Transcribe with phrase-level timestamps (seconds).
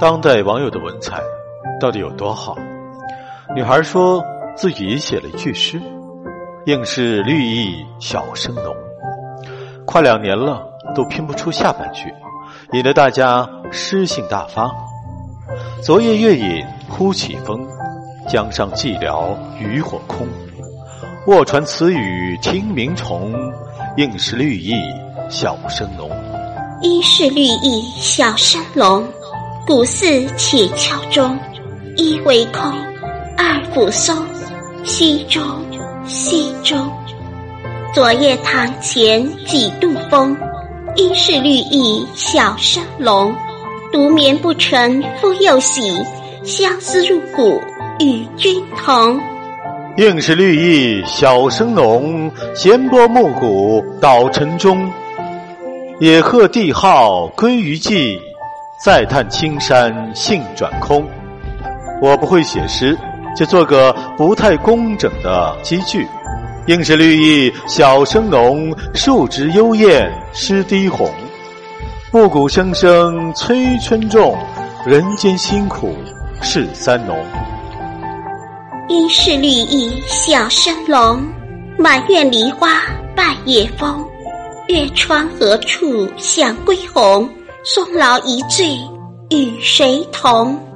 [0.00, 1.20] 当代网友的文采
[1.80, 2.56] 到底有多好？
[3.54, 4.24] 女孩说
[4.56, 5.80] 自己写了一句诗
[6.66, 8.74] ：“应是绿意小生浓。”
[9.86, 10.62] 快两年了，
[10.94, 12.12] 都拼不出下半句，
[12.72, 14.70] 引得大家诗兴大发。
[15.82, 17.66] 昨夜月隐忽起风，
[18.28, 20.26] 江上寂寥渔火空。
[21.26, 23.32] 卧船词语听鸣虫，
[23.96, 24.74] 应是绿意
[25.30, 26.10] 小生浓。
[26.80, 29.04] 应是绿意小生浓，
[29.66, 31.36] 古寺且敲钟，
[31.96, 32.72] 一为空，
[33.36, 34.16] 二抚松，
[34.84, 35.42] 西中
[36.06, 36.88] 西中。
[37.92, 40.36] 昨夜堂前几度风，
[40.94, 43.34] 应是绿意小生浓。
[43.92, 45.92] 独眠不成复又喜，
[46.44, 47.60] 相思入骨
[47.98, 49.18] 与君同。
[49.96, 54.88] 应是绿意小生浓，闲拨暮鼓捣晨钟。
[56.00, 58.16] 野鹤帝号归于寂，
[58.84, 61.04] 再叹青山性转空。
[62.00, 62.96] 我不会写诗，
[63.34, 66.06] 就做个不太工整的积句。
[66.68, 71.10] 应是绿意小生浓，树枝幽艳湿滴红。
[72.12, 74.38] 暮鼓声声催春种，
[74.86, 75.96] 人间辛苦
[76.40, 77.18] 是三农。
[78.88, 81.20] 应是绿意小生浓，
[81.76, 82.68] 满院梨花
[83.16, 84.06] 半夜风。
[84.68, 87.26] 月窗何处想归鸿？
[87.64, 88.78] 松老一醉
[89.30, 90.67] 与谁同？